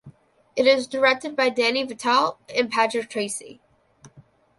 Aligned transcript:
It 0.55 0.65
is 0.65 0.87
directed 0.87 1.35
by 1.35 1.51
Dani 1.51 1.87
Vitale 1.87 2.39
and 2.55 2.71
Patrick 2.71 3.07
Tracey. 3.07 3.61